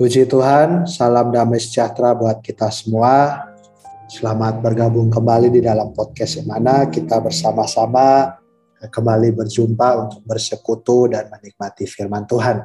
Puji 0.00 0.24
Tuhan, 0.24 0.88
salam 0.88 1.28
damai 1.28 1.60
sejahtera 1.60 2.16
buat 2.16 2.40
kita 2.40 2.72
semua. 2.72 3.44
Selamat 4.08 4.64
bergabung 4.64 5.12
kembali 5.12 5.52
di 5.52 5.60
dalam 5.60 5.92
podcast 5.92 6.40
yang 6.40 6.48
mana 6.48 6.88
kita 6.88 7.20
bersama-sama 7.20 8.32
kembali 8.80 9.36
berjumpa 9.36 9.88
untuk 10.00 10.24
bersekutu 10.24 11.04
dan 11.12 11.28
menikmati 11.28 11.84
firman 11.84 12.24
Tuhan. 12.24 12.64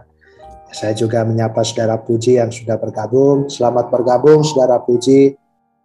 Saya 0.72 0.96
juga 0.96 1.28
menyapa 1.28 1.60
saudara 1.68 2.00
Puji 2.00 2.40
yang 2.40 2.56
sudah 2.56 2.80
bergabung. 2.80 3.52
Selamat 3.52 3.92
bergabung 3.92 4.40
saudara 4.48 4.80
Puji. 4.80 5.36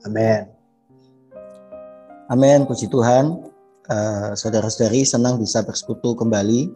Amin. 0.06 0.46
Amin, 2.30 2.62
puji 2.62 2.86
Tuhan. 2.86 3.42
Uh, 3.90 4.38
saudara-saudari 4.38 5.02
senang 5.02 5.34
bisa 5.34 5.66
bersekutu 5.66 6.14
kembali. 6.14 6.70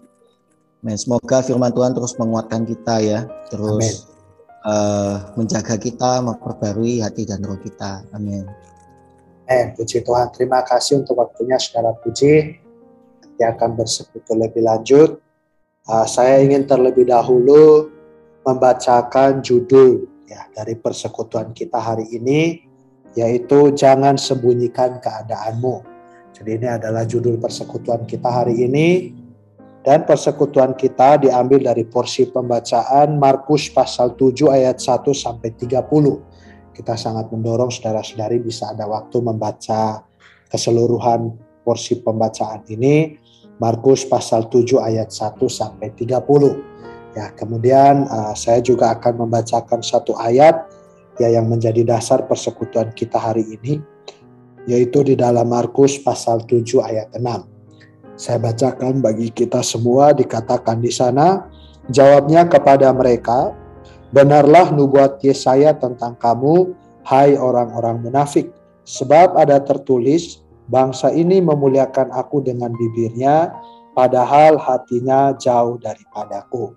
Amin. 0.83 0.99
Semoga 0.99 1.47
firman 1.47 1.71
Tuhan 1.71 1.95
terus 1.95 2.19
menguatkan 2.19 2.67
kita 2.67 2.99
ya. 2.99 3.23
Terus 3.55 4.03
Amen 4.03 4.14
uh, 4.65 5.37
menjaga 5.37 5.77
kita, 5.77 6.25
memperbarui 6.25 7.05
hati 7.05 7.29
dan 7.29 7.45
roh 7.45 7.61
kita. 7.61 8.03
Amin. 8.17 8.49
Eh, 9.45 9.77
puji 9.77 10.01
Tuhan. 10.01 10.33
Terima 10.33 10.65
kasih 10.65 11.05
untuk 11.05 11.21
waktunya, 11.21 11.61
saudara 11.61 11.93
Puji. 12.01 12.57
Nanti 13.21 13.43
akan 13.45 13.71
bersekutu 13.77 14.33
lebih 14.33 14.65
lanjut. 14.65 15.21
Uh, 15.85 16.09
saya 16.09 16.41
ingin 16.41 16.65
terlebih 16.65 17.05
dahulu 17.05 17.93
membacakan 18.41 19.45
judul 19.45 20.09
ya 20.25 20.49
dari 20.57 20.73
persekutuan 20.81 21.53
kita 21.53 21.77
hari 21.77 22.09
ini, 22.09 22.65
yaitu 23.13 23.77
jangan 23.77 24.17
sembunyikan 24.17 24.97
keadaanmu. 25.05 25.85
Jadi 26.35 26.51
ini 26.57 26.69
adalah 26.73 27.05
judul 27.05 27.37
persekutuan 27.37 28.09
kita 28.09 28.27
hari 28.27 28.65
ini 28.65 29.13
dan 29.85 30.09
persekutuan 30.09 30.73
kita 30.73 31.21
diambil 31.21 31.61
dari 31.61 31.85
porsi 31.85 32.25
pembacaan 32.25 33.21
Markus 33.21 33.69
pasal 33.69 34.17
7 34.17 34.49
ayat 34.49 34.81
1 34.81 35.13
sampai 35.13 35.53
30. 35.53 36.73
Kita 36.73 36.97
sangat 36.97 37.29
mendorong 37.29 37.69
saudara-saudari 37.69 38.41
bisa 38.41 38.73
ada 38.73 38.89
waktu 38.89 39.21
membaca 39.21 40.01
keseluruhan 40.49 41.37
porsi 41.63 42.01
pembacaan 42.01 42.65
ini. 42.73 43.21
Markus 43.61 44.09
pasal 44.09 44.49
7 44.49 44.81
ayat 44.81 45.13
1 45.13 45.37
sampai 45.53 45.93
30. 45.93 47.15
Ya, 47.15 47.31
kemudian 47.37 48.09
uh, 48.09 48.35
saya 48.35 48.59
juga 48.65 48.97
akan 48.97 49.29
membacakan 49.29 49.85
satu 49.85 50.17
ayat 50.19 50.65
ya 51.21 51.31
yang 51.31 51.47
menjadi 51.47 51.87
dasar 51.87 52.27
persekutuan 52.27 52.91
kita 52.91 53.21
hari 53.21 53.47
ini 53.47 53.79
yaitu 54.65 55.05
di 55.05 55.15
dalam 55.15 55.47
Markus 55.47 56.01
pasal 56.01 56.43
7 56.49 56.81
ayat 56.81 57.13
6. 57.15 57.54
Saya 58.15 58.39
bacakan 58.39 59.03
bagi 59.03 59.27
kita 59.35 59.59
semua 59.67 60.15
dikatakan 60.15 60.79
di 60.79 60.95
sana, 60.95 61.51
jawabnya 61.91 62.47
kepada 62.47 62.95
mereka, 62.95 63.51
benarlah 64.15 64.71
nubuat 64.71 65.19
Yesaya 65.19 65.75
tentang 65.75 66.15
kamu, 66.23 66.79
hai 67.03 67.35
orang-orang 67.35 68.07
munafik, 68.07 68.55
sebab 68.87 69.35
ada 69.35 69.59
tertulis, 69.59 70.47
bangsa 70.71 71.11
ini 71.11 71.43
memuliakan 71.43 72.15
aku 72.15 72.39
dengan 72.39 72.71
bibirnya, 72.79 73.51
padahal 73.99 74.63
hatinya 74.63 75.35
jauh 75.35 75.75
daripadaku. 75.83 76.71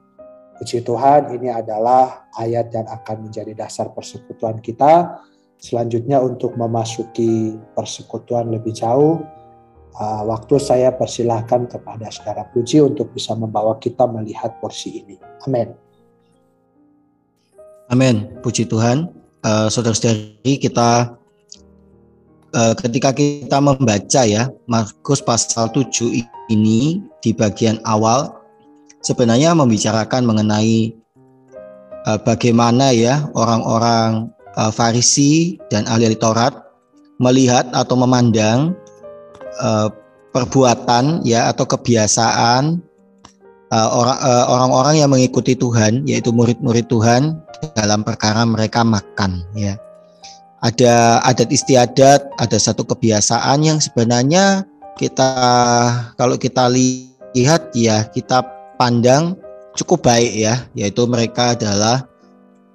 Puji 0.58 0.82
Tuhan, 0.82 1.38
ini 1.38 1.54
adalah 1.54 2.26
ayat 2.34 2.74
yang 2.74 2.90
akan 2.90 3.30
menjadi 3.30 3.54
dasar 3.54 3.94
persekutuan 3.94 4.58
kita. 4.58 5.22
Selanjutnya 5.62 6.18
untuk 6.18 6.58
memasuki 6.58 7.54
persekutuan 7.78 8.50
lebih 8.50 8.74
jauh, 8.74 9.22
uh, 9.98 10.22
waktu 10.26 10.56
saya 10.62 10.94
persilahkan 10.94 11.68
kepada 11.68 12.08
saudara 12.14 12.46
Puji 12.54 12.82
untuk 12.82 13.12
bisa 13.12 13.34
membawa 13.34 13.76
kita 13.82 14.06
melihat 14.06 14.58
porsi 14.62 15.04
ini. 15.04 15.18
Amin. 15.46 15.74
Amin. 17.90 18.30
Puji 18.44 18.68
Tuhan. 18.68 19.10
Uh, 19.46 19.70
Saudara-saudari 19.72 20.60
kita 20.60 21.14
uh, 22.52 22.74
ketika 22.76 23.14
kita 23.16 23.58
membaca 23.62 24.22
ya 24.28 24.50
Markus 24.68 25.24
pasal 25.24 25.72
7 25.72 25.88
ini 26.52 27.00
di 27.24 27.32
bagian 27.32 27.80
awal 27.88 28.34
sebenarnya 29.06 29.56
membicarakan 29.56 30.28
mengenai 30.28 30.92
uh, 32.10 32.20
bagaimana 32.20 32.92
ya 32.92 33.24
orang-orang 33.38 34.32
uh, 34.60 34.72
Farisi 34.74 35.56
dan 35.72 35.88
ahli 35.88 36.12
Taurat 36.18 36.52
melihat 37.24 37.70
atau 37.72 37.96
memandang 37.98 38.78
uh, 39.62 39.90
perbuatan 40.32 41.26
ya 41.26 41.50
atau 41.50 41.66
kebiasaan 41.66 42.78
uh, 43.74 43.90
orang 43.90 44.20
uh, 44.22 44.46
orang-orang 44.54 44.96
yang 45.02 45.10
mengikuti 45.12 45.58
Tuhan 45.58 46.06
yaitu 46.06 46.30
murid-murid 46.30 46.88
Tuhan 46.88 47.42
dalam 47.74 48.06
perkara 48.06 48.46
mereka 48.46 48.86
makan 48.86 49.44
ya. 49.58 49.76
Ada 50.58 51.22
adat 51.22 51.54
istiadat, 51.54 52.34
ada 52.42 52.58
satu 52.58 52.82
kebiasaan 52.82 53.62
yang 53.62 53.78
sebenarnya 53.78 54.66
kita 54.98 55.30
kalau 56.18 56.34
kita 56.34 56.66
lihat 56.66 57.70
ya 57.78 58.10
kita 58.10 58.42
pandang 58.82 59.38
cukup 59.78 60.10
baik 60.10 60.34
ya, 60.34 60.66
yaitu 60.74 61.06
mereka 61.06 61.54
adalah 61.54 62.10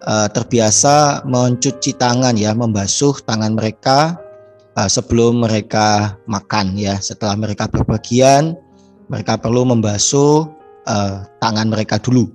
uh, 0.06 0.31
terbiasa 0.31 1.26
mencuci 1.26 1.99
tangan 1.99 2.38
ya, 2.38 2.54
membasuh 2.54 3.19
tangan 3.26 3.59
mereka 3.59 4.22
uh, 4.77 4.88
sebelum 4.88 5.44
mereka 5.44 6.16
makan 6.28 6.77
ya. 6.77 6.99
Setelah 7.00 7.37
mereka 7.37 7.69
berbagian, 7.69 8.56
mereka 9.09 9.37
perlu 9.37 9.69
membasuh 9.69 10.49
uh, 10.88 11.27
tangan 11.41 11.69
mereka 11.69 12.00
dulu. 12.00 12.28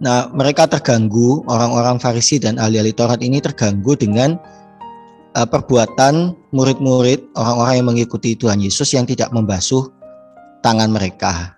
Nah, 0.00 0.32
mereka 0.32 0.64
terganggu, 0.64 1.44
orang-orang 1.44 2.00
Farisi 2.00 2.40
dan 2.40 2.56
ahli-ahli 2.56 2.96
Taurat 2.96 3.20
ini 3.20 3.36
terganggu 3.36 3.92
dengan 4.00 4.40
uh, 5.36 5.44
perbuatan 5.44 6.32
murid-murid, 6.56 7.36
orang-orang 7.36 7.74
yang 7.84 7.88
mengikuti 7.92 8.32
Tuhan 8.32 8.64
Yesus 8.64 8.96
yang 8.96 9.04
tidak 9.04 9.28
membasuh 9.28 9.92
tangan 10.64 10.88
mereka. 10.88 11.52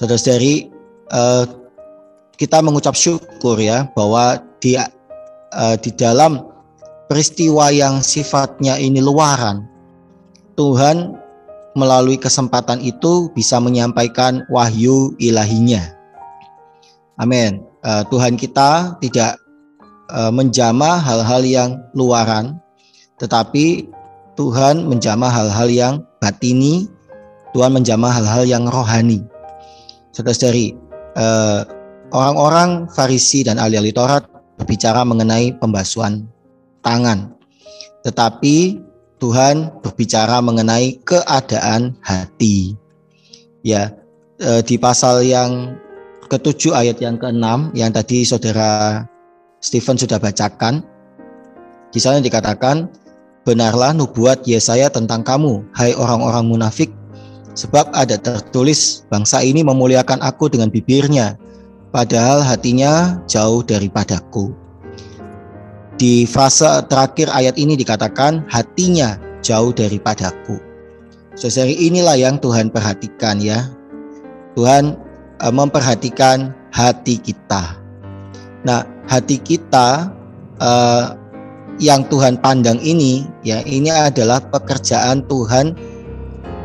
Saudara-saudari, 0.00 0.72
uh, 1.12 1.44
kita 2.40 2.60
mengucap 2.64 2.96
syukur 2.96 3.60
ya 3.60 3.88
bahwa 3.92 4.40
di 4.60 4.76
uh, 4.76 5.76
di 5.80 5.90
dalam 5.92 6.55
peristiwa 7.06 7.70
yang 7.70 8.02
sifatnya 8.02 8.78
ini 8.78 8.98
luaran, 9.02 9.66
Tuhan 10.58 11.14
melalui 11.76 12.16
kesempatan 12.16 12.80
itu 12.80 13.28
bisa 13.36 13.60
menyampaikan 13.60 14.42
wahyu 14.48 15.12
ilahinya. 15.20 15.92
Amin. 17.20 17.62
Uh, 17.84 18.02
Tuhan 18.08 18.34
kita 18.40 18.96
tidak 18.98 19.38
uh, 20.10 20.32
menjamah 20.32 20.98
hal-hal 21.00 21.42
yang 21.44 21.70
luaran, 21.92 22.58
tetapi 23.20 23.86
Tuhan 24.36 24.84
menjamah 24.88 25.32
hal-hal 25.32 25.68
yang 25.68 25.94
batini, 26.20 26.88
Tuhan 27.52 27.72
menjamah 27.72 28.12
hal-hal 28.20 28.44
yang 28.44 28.64
rohani. 28.68 29.24
Saudara-saudari, 30.12 30.76
uh, 31.16 31.64
orang-orang 32.12 32.88
Farisi 32.92 33.44
dan 33.44 33.60
ahli-ahli 33.60 33.92
Taurat 33.92 34.24
berbicara 34.56 35.04
mengenai 35.04 35.52
pembasuhan 35.60 36.24
tangan. 36.86 37.34
Tetapi 38.06 38.78
Tuhan 39.18 39.82
berbicara 39.82 40.38
mengenai 40.38 41.02
keadaan 41.02 41.98
hati. 41.98 42.78
Ya, 43.66 43.90
e, 44.38 44.62
di 44.62 44.78
pasal 44.78 45.26
yang 45.26 45.74
ketujuh 46.30 46.70
ayat 46.70 47.02
yang 47.02 47.18
keenam 47.18 47.74
yang 47.74 47.90
tadi 47.90 48.22
saudara 48.22 49.02
Stephen 49.58 49.98
sudah 49.98 50.22
bacakan, 50.22 50.86
di 51.90 51.98
sana 51.98 52.22
dikatakan, 52.22 52.86
benarlah 53.42 53.96
nubuat 53.96 54.46
Yesaya 54.46 54.92
tentang 54.92 55.26
kamu, 55.26 55.64
hai 55.74 55.96
orang-orang 55.96 56.46
munafik, 56.46 56.92
sebab 57.56 57.90
ada 57.96 58.20
tertulis 58.20 59.08
bangsa 59.08 59.40
ini 59.42 59.64
memuliakan 59.64 60.20
aku 60.22 60.52
dengan 60.52 60.68
bibirnya, 60.68 61.40
padahal 61.90 62.44
hatinya 62.44 63.18
jauh 63.26 63.64
daripadaku. 63.64 64.65
Di 65.96 66.28
frase 66.28 66.84
terakhir 66.92 67.32
ayat 67.32 67.56
ini 67.56 67.72
dikatakan 67.72 68.44
hatinya 68.52 69.16
jauh 69.40 69.72
daripadaku. 69.72 70.60
Saudari 71.32 71.72
inilah 71.88 72.20
yang 72.20 72.36
Tuhan 72.36 72.68
perhatikan 72.68 73.40
ya. 73.40 73.64
Tuhan 74.56 74.96
uh, 75.40 75.52
memperhatikan 75.52 76.52
hati 76.72 77.16
kita. 77.20 77.80
Nah, 78.64 78.84
hati 79.08 79.40
kita 79.40 80.12
uh, 80.60 81.16
yang 81.80 82.04
Tuhan 82.08 82.40
pandang 82.40 82.80
ini 82.80 83.28
ya 83.44 83.60
ini 83.64 83.92
adalah 83.92 84.40
pekerjaan 84.40 85.24
Tuhan 85.28 85.76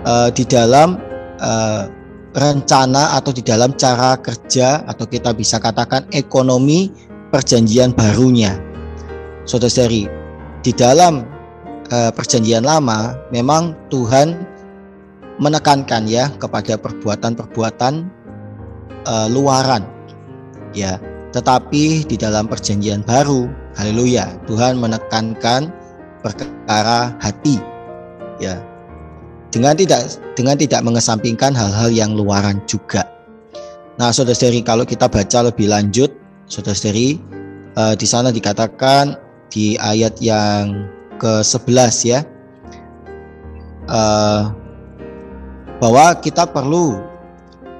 uh, 0.07 0.27
di 0.31 0.43
dalam 0.47 0.99
uh, 1.39 1.87
rencana 2.31 3.19
atau 3.19 3.35
di 3.35 3.43
dalam 3.43 3.75
cara 3.75 4.15
kerja 4.19 4.87
atau 4.87 5.03
kita 5.03 5.35
bisa 5.35 5.59
katakan 5.59 6.07
ekonomi 6.15 6.91
perjanjian 7.31 7.91
barunya. 7.91 8.70
Saudara-saudari, 9.51 10.07
di 10.63 10.71
dalam 10.71 11.27
uh, 11.91 12.07
perjanjian 12.15 12.63
lama 12.63 13.19
memang 13.35 13.75
Tuhan 13.91 14.47
menekankan 15.43 16.07
ya 16.07 16.31
kepada 16.39 16.79
perbuatan-perbuatan 16.79 18.07
uh, 19.11 19.27
luaran. 19.27 19.83
Ya, 20.71 21.03
tetapi 21.35 22.07
di 22.07 22.15
dalam 22.15 22.47
perjanjian 22.47 23.03
baru, 23.03 23.51
haleluya, 23.75 24.39
Tuhan 24.47 24.79
menekankan 24.79 25.67
perkara 26.23 27.11
hati. 27.19 27.59
Ya, 28.39 28.55
dengan 29.51 29.75
tidak 29.75 30.15
dengan 30.39 30.55
tidak 30.55 30.79
mengesampingkan 30.79 31.51
hal-hal 31.51 31.91
yang 31.91 32.15
luaran 32.15 32.63
juga. 32.71 33.03
Nah, 33.99 34.15
saudara-saudari, 34.15 34.63
kalau 34.63 34.87
kita 34.87 35.11
baca 35.11 35.51
lebih 35.51 35.67
lanjut, 35.67 36.07
saudara-saudari, 36.47 37.19
uh, 37.75 37.99
di 37.99 38.07
sana 38.07 38.31
dikatakan 38.31 39.20
di 39.51 39.75
ayat 39.77 40.17
yang 40.23 40.87
ke-11 41.19 41.95
ya, 42.07 42.19
uh, 43.91 44.49
bahwa 45.77 46.15
kita 46.23 46.47
perlu 46.47 46.97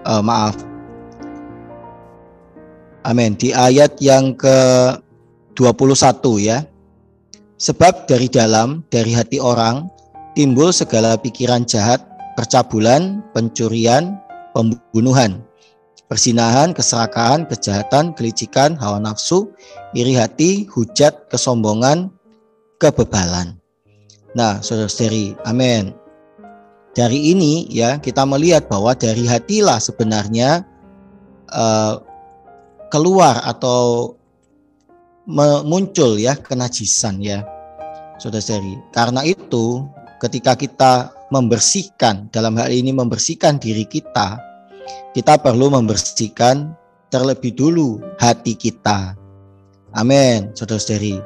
uh, 0.05 0.21
maaf, 0.21 0.59
amin, 3.07 3.33
di 3.39 3.55
ayat 3.55 3.97
yang 4.03 4.35
ke-21 4.35 6.21
ya, 6.43 6.67
sebab 7.57 8.05
dari 8.05 8.27
dalam, 8.27 8.83
dari 8.91 9.15
hati 9.15 9.39
orang, 9.39 9.87
timbul 10.35 10.69
segala 10.75 11.15
pikiran 11.17 11.63
jahat, 11.63 12.03
percabulan, 12.35 13.23
pencurian, 13.31 14.19
pembunuhan, 14.51 15.39
persinahan, 16.11 16.75
keserakahan, 16.75 17.47
kejahatan, 17.47 18.11
kelicikan, 18.11 18.75
hawa 18.75 18.99
nafsu, 18.99 19.47
iri 19.95 20.19
hati, 20.19 20.67
hujat, 20.67 21.31
kesombongan, 21.31 22.11
kebebalan. 22.83 23.55
Nah, 24.35 24.59
saudara-saudari, 24.59 25.39
amin. 25.47 25.95
Dari 26.91 27.31
ini 27.31 27.71
ya 27.71 27.95
kita 28.03 28.27
melihat 28.27 28.67
bahwa 28.67 28.91
dari 28.91 29.23
hatilah 29.23 29.79
sebenarnya 29.79 30.67
uh, 31.47 32.03
keluar 32.91 33.39
atau 33.47 34.11
muncul 35.63 36.19
ya 36.19 36.35
kenajisan 36.35 37.23
ya 37.23 37.47
saudara-saudari. 38.19 38.75
Karena 38.91 39.23
itu 39.23 39.87
ketika 40.19 40.59
kita 40.59 41.15
membersihkan, 41.31 42.27
dalam 42.35 42.59
hal 42.59 42.67
ini 42.67 42.91
membersihkan 42.91 43.55
diri 43.55 43.87
kita, 43.87 44.50
kita 45.11 45.39
perlu 45.39 45.71
membersihkan 45.73 46.71
terlebih 47.11 47.51
dulu 47.51 47.99
hati 48.17 48.55
kita. 48.55 49.19
Amin, 49.91 50.55
saudara-saudari. 50.55 51.19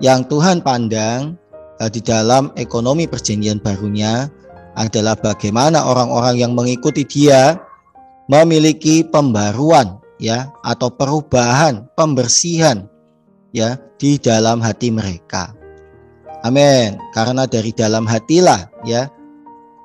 Yang 0.00 0.20
Tuhan 0.32 0.64
pandang 0.64 1.36
uh, 1.80 1.90
di 1.92 2.00
dalam 2.00 2.48
ekonomi 2.56 3.04
perjanjian 3.04 3.60
barunya 3.60 4.32
adalah 4.76 5.16
bagaimana 5.16 5.84
orang-orang 5.84 6.36
yang 6.40 6.52
mengikuti 6.52 7.04
dia 7.04 7.56
memiliki 8.28 9.04
pembaruan 9.04 10.00
ya 10.20 10.48
atau 10.64 10.92
perubahan, 10.92 11.88
pembersihan 11.96 12.88
ya 13.52 13.76
di 14.00 14.20
dalam 14.20 14.60
hati 14.60 14.92
mereka. 14.92 15.52
Amin. 16.44 17.00
Karena 17.12 17.48
dari 17.48 17.72
dalam 17.72 18.04
hatilah 18.04 18.68
ya 18.84 19.08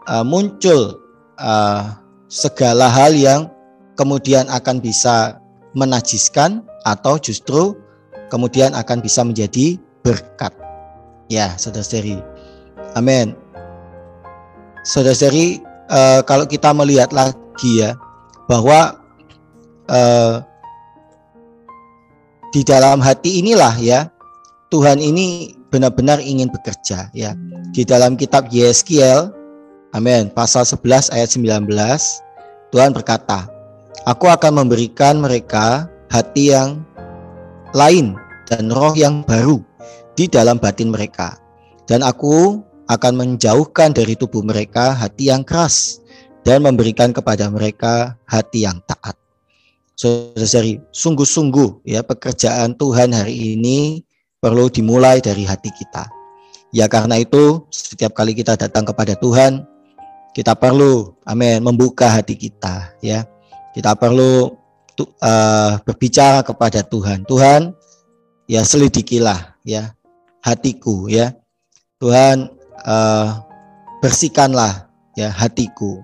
uh, 0.08 0.24
muncul 0.24 1.00
uh, 1.40 2.01
segala 2.32 2.88
hal 2.88 3.12
yang 3.12 3.52
kemudian 4.00 4.48
akan 4.48 4.80
bisa 4.80 5.36
menajiskan 5.76 6.64
atau 6.88 7.20
justru 7.20 7.76
kemudian 8.32 8.72
akan 8.72 9.04
bisa 9.04 9.28
menjadi 9.28 9.76
berkat. 10.00 10.56
Ya, 11.28 11.52
saudara-saudari. 11.60 12.24
Amin. 12.96 13.36
Saudara-saudari, 14.88 15.60
uh, 15.92 16.24
kalau 16.24 16.48
kita 16.48 16.72
melihat 16.72 17.12
lagi 17.12 17.84
ya 17.84 18.00
bahwa 18.48 18.96
uh, 19.92 20.40
di 22.56 22.64
dalam 22.64 23.04
hati 23.04 23.44
inilah 23.44 23.76
ya 23.80 24.08
Tuhan 24.72 25.00
ini 25.04 25.56
benar-benar 25.68 26.24
ingin 26.24 26.48
bekerja 26.48 27.12
ya. 27.12 27.36
Di 27.76 27.84
dalam 27.84 28.16
kitab 28.16 28.48
Yeskiel 28.52 29.32
amin, 29.92 30.32
pasal 30.32 30.64
11 30.64 31.12
ayat 31.12 31.30
19 31.36 31.68
Tuhan 32.72 32.96
berkata, 32.96 33.52
"Aku 34.08 34.32
akan 34.32 34.64
memberikan 34.64 35.20
mereka 35.20 35.92
hati 36.08 36.56
yang 36.56 36.84
lain 37.76 38.16
dan 38.48 38.72
roh 38.72 38.96
yang 38.96 39.24
baru 39.28 39.60
di 40.16 40.32
dalam 40.32 40.56
batin 40.56 40.92
mereka. 40.92 41.36
Dan 41.88 42.04
aku 42.04 42.64
akan 42.88 43.14
menjauhkan 43.20 43.92
dari 43.92 44.16
tubuh 44.16 44.44
mereka 44.44 44.96
hati 44.96 45.32
yang 45.32 45.44
keras 45.44 46.00
dan 46.48 46.64
memberikan 46.64 47.12
kepada 47.12 47.52
mereka 47.52 48.16
hati 48.24 48.64
yang 48.64 48.80
taat." 48.88 49.20
Saudara-saudari, 50.00 50.82
sungguh-sungguh 50.96 51.86
ya 51.86 52.02
pekerjaan 52.02 52.74
Tuhan 52.80 53.12
hari 53.14 53.60
ini 53.60 54.02
perlu 54.42 54.72
dimulai 54.72 55.22
dari 55.22 55.46
hati 55.46 55.70
kita. 55.70 56.10
Ya 56.72 56.88
karena 56.88 57.20
itu 57.20 57.68
setiap 57.70 58.16
kali 58.16 58.32
kita 58.32 58.56
datang 58.56 58.88
kepada 58.88 59.14
Tuhan, 59.20 59.68
kita 60.32 60.56
perlu 60.56 61.16
amin 61.28 61.60
membuka 61.60 62.08
hati 62.08 62.36
kita 62.36 62.96
ya. 63.04 63.28
Kita 63.72 63.96
perlu 63.96 64.52
uh, 65.24 65.74
berbicara 65.88 66.44
kepada 66.44 66.84
Tuhan. 66.84 67.24
Tuhan 67.24 67.72
ya 68.48 68.62
selidikilah 68.68 69.56
ya 69.64 69.96
hatiku 70.44 71.08
ya. 71.08 71.32
Tuhan 72.02 72.52
uh, 72.84 73.40
bersihkanlah 74.04 74.92
ya 75.16 75.32
hatiku. 75.32 76.04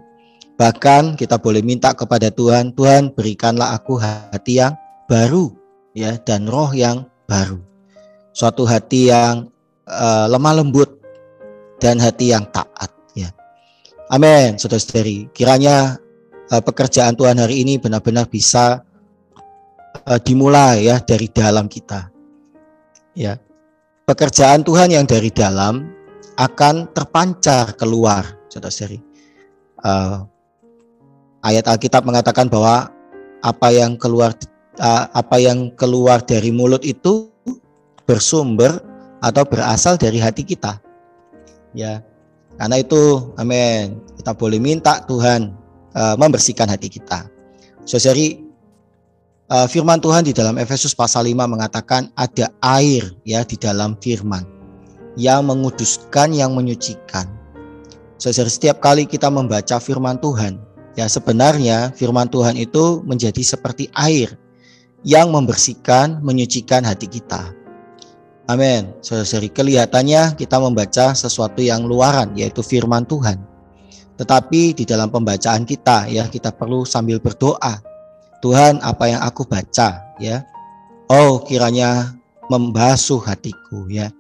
Bahkan 0.58 1.20
kita 1.20 1.38
boleh 1.38 1.62
minta 1.62 1.94
kepada 1.94 2.34
Tuhan, 2.34 2.74
Tuhan 2.74 3.14
berikanlah 3.14 3.78
aku 3.78 4.00
hati 4.02 4.64
yang 4.64 4.74
baru 5.06 5.54
ya 5.94 6.18
dan 6.18 6.50
roh 6.50 6.74
yang 6.74 7.06
baru 7.30 7.68
suatu 8.38 8.70
hati 8.70 9.10
yang 9.10 9.50
uh, 9.90 10.30
lemah 10.30 10.62
lembut 10.62 11.02
dan 11.82 11.98
hati 11.98 12.30
yang 12.38 12.46
taat. 12.54 12.94
Amin, 14.08 14.56
saudara-saudari. 14.56 15.28
Kiranya 15.36 16.00
uh, 16.48 16.64
pekerjaan 16.64 17.20
Tuhan 17.20 17.44
hari 17.44 17.60
ini 17.60 17.76
benar-benar 17.76 18.32
bisa 18.32 18.80
uh, 20.08 20.20
dimulai 20.24 20.88
ya 20.88 21.04
dari 21.04 21.28
dalam 21.28 21.68
kita. 21.68 22.08
Ya. 23.12 23.36
Pekerjaan 24.08 24.64
Tuhan 24.64 24.96
yang 24.96 25.04
dari 25.04 25.28
dalam 25.28 25.92
akan 26.40 26.88
terpancar 26.96 27.76
keluar, 27.76 28.24
saudara-saudari. 28.48 29.04
Uh, 29.84 30.24
ayat 31.44 31.68
Alkitab 31.68 32.08
mengatakan 32.08 32.48
bahwa 32.48 32.88
apa 33.44 33.68
yang 33.76 34.00
keluar 34.00 34.32
uh, 34.80 35.04
apa 35.12 35.36
yang 35.36 35.68
keluar 35.76 36.24
dari 36.24 36.56
mulut 36.56 36.88
itu 36.88 37.28
bersumber 38.08 38.80
atau 39.20 39.44
berasal 39.44 40.00
dari 40.00 40.24
hati 40.24 40.48
kita. 40.48 40.80
Ya. 41.76 42.08
Karena 42.58 42.82
itu, 42.82 43.34
amin. 43.38 44.02
Kita 44.18 44.34
boleh 44.34 44.58
minta 44.58 45.00
Tuhan 45.06 45.54
uh, 45.94 46.16
membersihkan 46.18 46.66
hati 46.68 46.90
kita. 46.90 47.30
Saudari, 47.86 48.42
uh, 49.48 49.70
firman 49.70 50.02
Tuhan 50.02 50.26
di 50.26 50.34
dalam 50.34 50.58
Efesus 50.58 50.98
pasal 50.98 51.30
5 51.30 51.38
mengatakan 51.48 52.10
ada 52.18 52.50
air 52.60 53.14
ya 53.24 53.46
di 53.46 53.56
dalam 53.56 53.96
firman 54.02 54.44
yang 55.16 55.46
menguduskan, 55.46 56.34
yang 56.34 56.58
menyucikan. 56.58 57.30
Saudari, 58.18 58.50
setiap 58.50 58.82
kali 58.82 59.06
kita 59.06 59.30
membaca 59.30 59.78
firman 59.78 60.18
Tuhan, 60.18 60.58
ya 60.98 61.06
sebenarnya 61.06 61.94
firman 61.94 62.26
Tuhan 62.28 62.58
itu 62.58 63.06
menjadi 63.06 63.46
seperti 63.46 63.94
air 63.94 64.34
yang 65.06 65.30
membersihkan, 65.30 66.26
menyucikan 66.26 66.82
hati 66.82 67.06
kita. 67.06 67.54
Amin. 68.48 68.96
Saudara-saudari, 69.04 69.52
kelihatannya 69.52 70.40
kita 70.40 70.56
membaca 70.64 71.12
sesuatu 71.12 71.60
yang 71.60 71.84
luaran, 71.84 72.32
yaitu 72.32 72.64
firman 72.64 73.04
Tuhan. 73.04 73.36
Tetapi 74.16 74.72
di 74.72 74.88
dalam 74.88 75.12
pembacaan 75.12 75.68
kita, 75.68 76.08
ya 76.08 76.32
kita 76.32 76.56
perlu 76.56 76.88
sambil 76.88 77.20
berdoa. 77.20 77.84
Tuhan, 78.40 78.80
apa 78.80 79.12
yang 79.12 79.20
aku 79.20 79.44
baca, 79.44 80.00
ya. 80.24 80.48
Oh, 81.12 81.44
kiranya 81.44 82.16
membasuh 82.48 83.20
hatiku, 83.20 83.92
ya. 83.92 84.16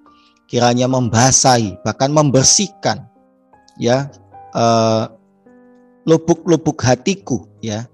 Kiranya 0.51 0.91
membasahi, 0.91 1.79
bahkan 1.87 2.11
membersihkan, 2.11 3.07
ya, 3.79 4.11
uh, 4.51 5.07
lubuk-lubuk 6.03 6.83
hatiku, 6.83 7.47
ya, 7.63 7.87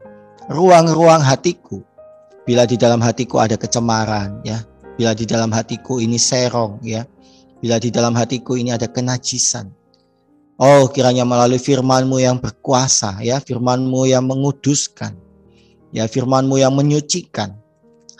ruang-ruang 0.50 1.22
hatiku. 1.22 1.86
Bila 2.44 2.66
di 2.66 2.74
dalam 2.74 3.06
hatiku 3.06 3.38
ada 3.38 3.54
kecemaran, 3.54 4.42
ya, 4.42 4.66
bila 4.96 5.18
di 5.18 5.26
dalam 5.26 5.50
hatiku 5.50 5.98
ini 5.98 6.22
serong 6.22 6.82
ya 6.86 7.08
bila 7.64 7.80
di 7.80 7.88
dalam 7.96 8.12
hatiku 8.12 8.60
ini 8.60 8.76
ada 8.76 8.92
kenajisan. 8.92 9.72
Oh, 10.60 10.92
kiranya 10.92 11.24
melalui 11.24 11.64
firman-Mu 11.64 12.20
yang 12.20 12.36
berkuasa, 12.36 13.24
ya, 13.24 13.40
firman-Mu 13.40 14.04
yang 14.04 14.28
menguduskan, 14.28 15.16
ya, 15.96 16.04
firman-Mu 16.12 16.60
yang 16.60 16.76
menyucikan. 16.76 17.56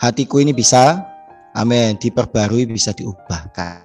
Hatiku 0.00 0.40
ini 0.40 0.56
bisa, 0.56 1.04
amin, 1.52 2.00
diperbarui, 2.00 2.64
bisa 2.72 2.96
diubahkan. 2.96 3.84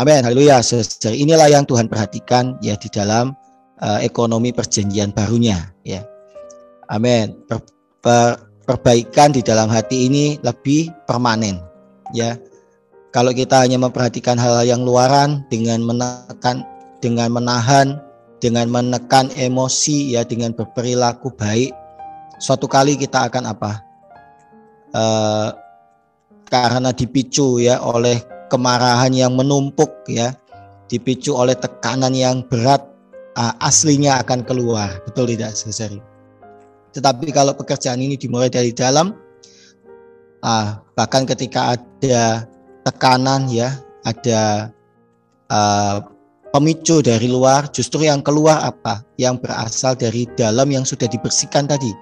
Amin, 0.00 0.24
haleluya. 0.24 0.64
Inilah 1.12 1.52
yang 1.52 1.68
Tuhan 1.68 1.90
perhatikan 1.90 2.56
ya 2.64 2.78
di 2.80 2.88
dalam 2.88 3.36
uh, 3.84 4.00
ekonomi 4.00 4.50
perjanjian 4.56 5.12
barunya, 5.12 5.76
ya. 5.84 6.08
Amin. 6.88 7.36
Per, 7.44 7.60
per, 8.00 8.48
perbaikan 8.64 9.36
di 9.36 9.44
dalam 9.44 9.68
hati 9.68 10.08
ini 10.08 10.40
lebih 10.40 10.88
permanen, 11.04 11.67
ya 12.14 12.36
kalau 13.08 13.32
kita 13.32 13.64
hanya 13.64 13.80
memperhatikan 13.80 14.36
hal-hal 14.36 14.68
yang 14.68 14.82
luaran 14.84 15.40
dengan 15.48 15.80
menekan, 15.80 16.60
dengan 17.00 17.32
menahan, 17.32 17.96
dengan 18.38 18.68
menekan 18.68 19.32
emosi 19.32 20.12
ya 20.12 20.28
dengan 20.28 20.52
berperilaku 20.52 21.32
baik, 21.32 21.72
suatu 22.36 22.68
kali 22.68 23.00
kita 23.00 23.32
akan 23.32 23.44
apa? 23.48 23.72
Uh, 24.92 25.48
karena 26.48 26.92
dipicu 26.92 27.60
ya 27.60 27.80
oleh 27.80 28.20
kemarahan 28.52 29.12
yang 29.12 29.32
menumpuk 29.32 30.04
ya, 30.08 30.36
dipicu 30.92 31.32
oleh 31.32 31.56
tekanan 31.56 32.12
yang 32.12 32.44
berat, 32.44 32.84
uh, 33.40 33.56
aslinya 33.64 34.20
akan 34.20 34.44
keluar, 34.44 35.00
betul 35.08 35.28
tidak, 35.32 35.56
Seseri? 35.56 36.00
Tetapi 36.92 37.32
kalau 37.32 37.56
pekerjaan 37.56 38.00
ini 38.00 38.20
dimulai 38.20 38.52
dari 38.52 38.72
dalam, 38.72 39.16
uh, 40.42 40.78
bahkan 40.94 41.24
ketika 41.26 41.78
ada 41.78 42.46
tekanan 42.86 43.50
ya, 43.50 43.74
ada 44.04 44.72
uh, 45.52 46.02
pemicu 46.50 47.04
dari 47.04 47.28
luar, 47.28 47.68
justru 47.70 48.08
yang 48.08 48.24
keluar 48.24 48.64
apa? 48.64 49.04
Yang 49.20 49.46
berasal 49.46 49.92
dari 49.94 50.24
dalam 50.38 50.68
yang 50.72 50.84
sudah 50.86 51.06
dibersihkan 51.06 51.68
tadi. 51.68 51.92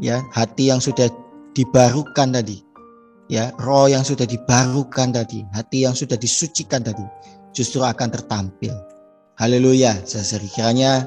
Ya, 0.00 0.24
hati 0.32 0.72
yang 0.72 0.80
sudah 0.80 1.08
dibarukan 1.52 2.32
tadi. 2.32 2.64
Ya, 3.30 3.54
roh 3.62 3.86
yang 3.86 4.02
sudah 4.02 4.26
dibarukan 4.26 5.14
tadi, 5.14 5.46
hati 5.54 5.86
yang 5.86 5.94
sudah 5.94 6.18
disucikan 6.18 6.82
tadi, 6.82 7.06
justru 7.54 7.78
akan 7.78 8.10
tertampil. 8.10 8.74
Haleluya. 9.38 10.02
Saya 10.02 10.42
kiranya 10.50 11.06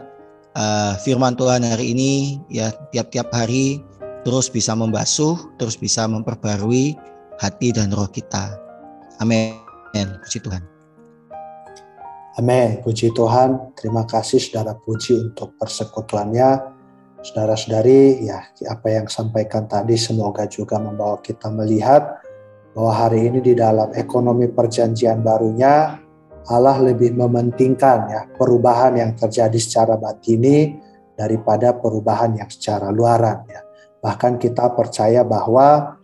uh, 0.58 0.96
firman 1.02 1.38
Tuhan 1.38 1.66
hari 1.66 1.94
ini 1.94 2.42
ya 2.50 2.74
tiap-tiap 2.90 3.30
hari 3.30 3.82
terus 4.24 4.48
bisa 4.48 4.74
membasuh, 4.74 5.36
terus 5.60 5.76
bisa 5.76 6.08
memperbarui 6.08 6.96
hati 7.40 7.76
dan 7.76 7.92
roh 7.92 8.08
kita. 8.08 8.56
Amin. 9.20 9.56
Puji 9.94 10.40
Tuhan. 10.42 10.64
Amin. 12.40 12.82
Puji 12.82 13.14
Tuhan. 13.14 13.76
Terima 13.78 14.08
kasih 14.10 14.42
saudara 14.42 14.74
puji 14.74 15.32
untuk 15.32 15.54
persekutuannya. 15.62 16.74
Saudara-saudari, 17.24 18.28
ya 18.28 18.44
apa 18.68 18.88
yang 18.92 19.08
sampaikan 19.08 19.64
tadi 19.64 19.96
semoga 19.96 20.44
juga 20.44 20.76
membawa 20.76 21.24
kita 21.24 21.48
melihat 21.48 22.20
bahwa 22.76 22.92
hari 22.92 23.32
ini 23.32 23.40
di 23.40 23.54
dalam 23.56 23.96
ekonomi 23.96 24.52
perjanjian 24.52 25.24
barunya 25.24 26.04
Allah 26.52 26.84
lebih 26.84 27.16
mementingkan 27.16 28.12
ya 28.12 28.22
perubahan 28.36 29.00
yang 29.00 29.12
terjadi 29.16 29.56
secara 29.56 29.96
batini 29.96 30.76
daripada 31.16 31.72
perubahan 31.72 32.36
yang 32.36 32.50
secara 32.52 32.92
luaran 32.92 33.48
ya. 33.48 33.63
Bahkan 34.04 34.36
kita 34.36 34.76
percaya 34.76 35.24
bahwa 35.24 35.96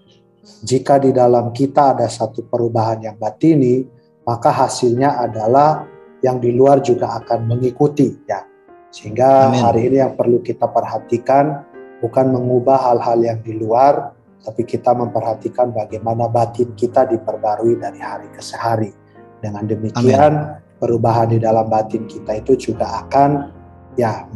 jika 0.63 0.95
di 1.03 1.11
dalam 1.11 1.51
kita 1.51 1.99
ada 1.99 2.07
satu 2.07 2.47
perubahan 2.47 3.03
yang 3.03 3.19
batini, 3.19 3.83
maka 4.23 4.55
hasilnya 4.55 5.19
adalah 5.19 5.83
yang 6.23 6.39
di 6.39 6.55
luar 6.55 6.79
juga 6.79 7.19
akan 7.19 7.43
mengikuti 7.51 8.15
ya. 8.23 8.47
Sehingga 8.89 9.51
Amin. 9.51 9.61
hari 9.61 9.81
ini 9.91 9.97
yang 10.01 10.15
perlu 10.15 10.39
kita 10.39 10.71
perhatikan 10.71 11.67
bukan 11.99 12.31
mengubah 12.31 12.89
hal-hal 12.89 13.19
yang 13.19 13.39
di 13.43 13.53
luar, 13.59 14.15
tapi 14.41 14.63
kita 14.63 14.95
memperhatikan 14.95 15.75
bagaimana 15.75 16.31
batin 16.31 16.71
kita 16.73 17.03
diperbarui 17.05 17.77
dari 17.77 17.99
hari 17.99 18.31
ke 18.31 18.41
hari. 18.55 18.95
Dengan 19.39 19.67
demikian 19.67 20.33
Amin. 20.35 20.79
perubahan 20.79 21.31
di 21.31 21.39
dalam 21.39 21.67
batin 21.67 22.07
kita 22.07 22.39
itu 22.39 22.55
juga 22.71 23.05
akan 23.05 23.51
ya 23.95 24.27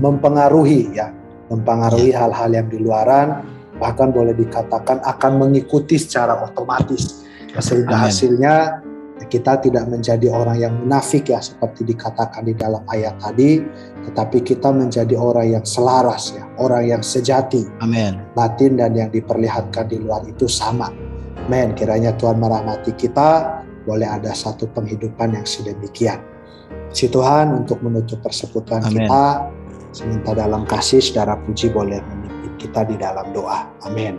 mempengaruhi 0.00 0.92
ya, 0.96 1.12
mempengaruhi 1.50 2.14
ya. 2.14 2.26
hal-hal 2.26 2.50
yang 2.52 2.68
di 2.70 2.78
luaran 2.78 3.42
bahkan 3.80 4.14
boleh 4.14 4.36
dikatakan 4.36 5.02
akan 5.02 5.32
mengikuti 5.42 5.98
secara 5.98 6.38
otomatis 6.44 7.26
sehingga 7.58 7.98
Amen. 7.98 8.06
hasilnya 8.08 8.54
kita 9.26 9.58
tidak 9.62 9.86
menjadi 9.86 10.26
orang 10.34 10.58
yang 10.58 10.74
munafik 10.82 11.30
ya 11.30 11.38
seperti 11.38 11.86
dikatakan 11.86 12.42
di 12.42 12.54
dalam 12.58 12.82
ayat 12.90 13.18
tadi 13.22 13.62
tetapi 14.08 14.42
kita 14.42 14.74
menjadi 14.74 15.14
orang 15.14 15.58
yang 15.58 15.64
selaras 15.66 16.34
ya 16.34 16.42
orang 16.58 16.90
yang 16.90 17.02
sejati. 17.04 17.66
Amin. 17.82 18.18
Batin 18.34 18.78
dan 18.78 18.94
yang 18.98 19.10
diperlihatkan 19.14 19.90
di 19.90 20.02
luar 20.02 20.26
itu 20.26 20.50
sama. 20.50 20.90
Amin. 21.46 21.74
Kiranya 21.74 22.14
Tuhan 22.18 22.38
merahmati 22.38 22.94
kita. 22.94 23.62
Boleh 23.82 24.06
ada 24.06 24.30
satu 24.30 24.70
penghidupan 24.70 25.34
yang 25.34 25.46
sedemikian. 25.46 26.22
Si 26.94 27.10
Tuhan 27.10 27.50
untuk 27.66 27.82
menutup 27.82 28.22
persekutuan 28.22 28.84
kita 28.86 29.50
seminta 29.92 30.32
dalam 30.32 30.64
kasih 30.64 30.98
saudara 30.98 31.36
puji 31.44 31.68
boleh 31.68 32.00
kita 32.62 32.86
di 32.86 32.94
dalam 32.94 33.34
doa. 33.34 33.66
Amin. 33.82 34.16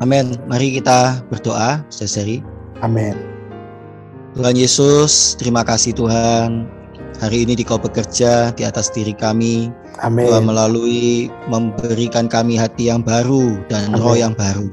Amin. 0.00 0.34
Mari 0.48 0.80
kita 0.80 1.22
berdoa, 1.28 1.84
Saudari. 1.92 2.40
Amin. 2.80 3.14
Tuhan 4.32 4.56
Yesus, 4.56 5.36
terima 5.36 5.62
kasih 5.62 5.92
Tuhan. 5.92 6.64
Hari 7.20 7.44
ini 7.44 7.52
Dikau 7.52 7.76
bekerja 7.76 8.56
di 8.56 8.64
atas 8.64 8.88
diri 8.88 9.12
kami. 9.12 9.68
Amin. 10.00 10.24
Tuhan 10.24 10.48
melalui 10.48 11.28
memberikan 11.52 12.32
kami 12.32 12.56
hati 12.56 12.88
yang 12.88 13.04
baru 13.04 13.60
dan 13.68 13.92
Amin. 13.92 14.00
roh 14.00 14.16
yang 14.16 14.32
baru. 14.32 14.72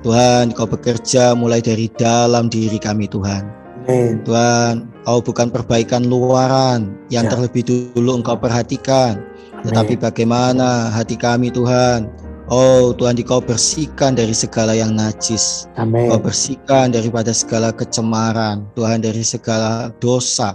Tuhan, 0.00 0.54
Kau 0.56 0.70
bekerja 0.70 1.36
mulai 1.36 1.60
dari 1.60 1.92
dalam 1.92 2.48
diri 2.48 2.80
kami, 2.80 3.10
Tuhan. 3.10 3.65
Amin. 3.86 4.18
Tuhan, 4.26 4.90
Kau 5.06 5.22
bukan 5.22 5.54
perbaikan 5.54 6.02
luaran 6.10 6.98
yang 7.14 7.30
ya. 7.30 7.38
terlebih 7.38 7.62
dulu 7.94 8.18
Engkau 8.18 8.34
perhatikan, 8.34 9.22
tetapi 9.62 9.98
bagaimana 9.98 10.90
hati 10.94 11.18
kami 11.18 11.48
Tuhan 11.50 12.10
Oh 12.46 12.94
Tuhan 12.94 13.18
Kau 13.26 13.42
bersihkan 13.42 14.14
dari 14.14 14.30
segala 14.30 14.78
yang 14.78 14.94
najis 14.94 15.66
Amin. 15.74 16.06
Kau 16.06 16.22
bersihkan 16.22 16.94
daripada 16.94 17.34
segala 17.34 17.74
kecemaran 17.74 18.62
Tuhan 18.78 19.02
dari 19.02 19.26
segala 19.26 19.90
dosa 19.98 20.54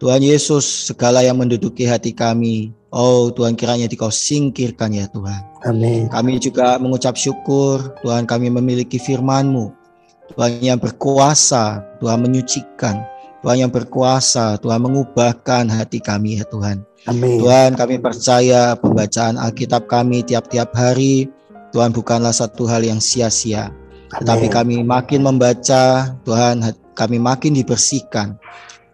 Tuhan 0.00 0.24
Yesus 0.24 0.64
segala 0.92 1.20
yang 1.20 1.36
menduduki 1.36 1.84
hati 1.84 2.16
kami 2.16 2.72
Oh 2.88 3.28
Tuhan 3.28 3.52
kiranya 3.52 3.84
Kau 3.92 4.08
singkirkan 4.08 4.96
ya 4.96 5.04
Tuhan 5.12 5.44
Amin. 5.68 6.08
Kami 6.08 6.40
juga 6.40 6.80
mengucap 6.80 7.20
syukur 7.20 7.92
Tuhan 8.00 8.24
kami 8.24 8.48
memiliki 8.48 8.96
firman-Mu 8.96 9.85
Tuhan 10.34 10.58
yang 10.64 10.80
berkuasa 10.80 11.84
Tuhan 12.02 12.18
menyucikan 12.24 12.96
Tuhan 13.44 13.68
yang 13.68 13.72
berkuasa 13.72 14.58
Tuhan 14.58 14.80
mengubahkan 14.82 15.70
hati 15.70 16.02
kami 16.02 16.40
ya 16.40 16.44
Tuhan 16.48 16.82
Amin. 17.06 17.38
Tuhan 17.38 17.78
kami 17.78 18.02
percaya 18.02 18.74
pembacaan 18.74 19.38
Alkitab 19.38 19.86
kami 19.86 20.26
tiap-tiap 20.26 20.74
hari 20.74 21.30
Tuhan 21.76 21.92
bukanlah 21.92 22.32
satu 22.32 22.64
hal 22.64 22.88
yang 22.88 23.04
sia-sia. 23.04 23.68
Tetapi 24.08 24.48
kami 24.48 24.80
makin 24.80 25.20
membaca, 25.20 26.16
Tuhan 26.24 26.64
kami 26.96 27.20
makin 27.20 27.52
dibersihkan. 27.52 28.40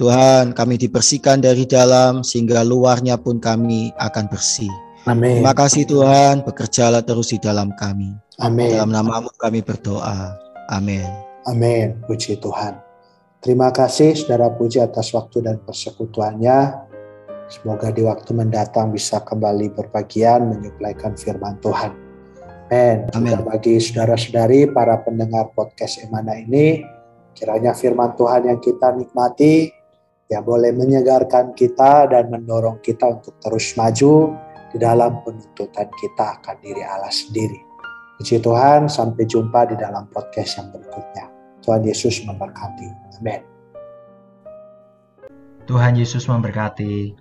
Tuhan 0.02 0.50
kami 0.50 0.82
dibersihkan 0.82 1.38
dari 1.38 1.62
dalam 1.62 2.26
sehingga 2.26 2.66
luarnya 2.66 3.20
pun 3.20 3.38
kami 3.38 3.94
akan 4.02 4.26
bersih. 4.26 4.72
Amin. 5.06 5.38
Terima 5.38 5.54
kasih 5.54 5.86
Tuhan, 5.86 6.42
bekerjalah 6.42 7.06
terus 7.06 7.30
di 7.30 7.38
dalam 7.38 7.70
kami. 7.78 8.18
Amin. 8.42 8.74
Dalam 8.74 8.90
namamu 8.90 9.30
kami 9.38 9.62
berdoa. 9.62 10.41
Amin. 10.70 11.08
Amin. 11.48 11.98
Puji 12.06 12.38
Tuhan. 12.38 12.78
Terima 13.42 13.74
kasih 13.74 14.14
saudara 14.14 14.54
puji 14.54 14.78
atas 14.78 15.10
waktu 15.10 15.42
dan 15.42 15.58
persekutuannya. 15.66 16.78
Semoga 17.50 17.90
di 17.90 18.06
waktu 18.06 18.30
mendatang 18.32 18.94
bisa 18.94 19.18
kembali 19.18 19.74
berbagian 19.74 20.46
menyuplaikan 20.46 21.18
firman 21.18 21.58
Tuhan. 21.58 21.90
Amin. 22.72 23.10
Juga 23.12 23.42
bagi 23.44 23.76
saudara-saudari 23.76 24.70
para 24.70 24.96
pendengar 25.02 25.52
podcast 25.52 26.00
Emana 26.00 26.38
ini, 26.38 26.80
kiranya 27.36 27.76
firman 27.76 28.16
Tuhan 28.16 28.48
yang 28.48 28.62
kita 28.62 28.96
nikmati 28.96 29.68
ya 30.32 30.40
boleh 30.40 30.72
menyegarkan 30.72 31.52
kita 31.52 32.08
dan 32.08 32.32
mendorong 32.32 32.80
kita 32.80 33.20
untuk 33.20 33.36
terus 33.44 33.76
maju 33.76 34.32
di 34.72 34.80
dalam 34.80 35.20
penuntutan 35.20 35.92
kita 35.92 36.40
akan 36.40 36.56
diri 36.64 36.80
Allah 36.80 37.12
sendiri. 37.12 37.71
Puji 38.22 38.38
Tuhan, 38.38 38.86
sampai 38.86 39.26
jumpa 39.26 39.66
di 39.66 39.74
dalam 39.74 40.06
podcast 40.14 40.54
yang 40.54 40.70
berikutnya. 40.70 41.26
Tuhan 41.58 41.82
Yesus 41.82 42.22
memberkati. 42.22 43.18
Amin. 43.18 43.42
Tuhan 45.66 45.98
Yesus 45.98 46.30
memberkati. 46.30 47.18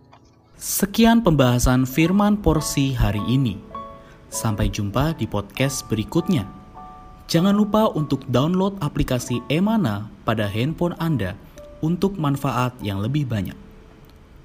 Sekian 0.54 1.26
pembahasan 1.26 1.90
firman 1.90 2.38
porsi 2.38 2.94
hari 2.94 3.18
ini. 3.26 3.58
Sampai 4.30 4.70
jumpa 4.70 5.18
di 5.18 5.26
podcast 5.26 5.90
berikutnya. 5.90 6.46
Jangan 7.26 7.58
lupa 7.58 7.90
untuk 7.98 8.22
download 8.30 8.78
aplikasi 8.86 9.42
Emana 9.50 10.06
pada 10.22 10.46
handphone 10.46 10.94
Anda 11.02 11.34
untuk 11.82 12.14
manfaat 12.22 12.78
yang 12.86 13.02
lebih 13.02 13.26
banyak. 13.26 13.58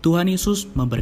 Tuhan 0.01 0.33
Yesus 0.33 0.65
memberkati. 0.73 0.89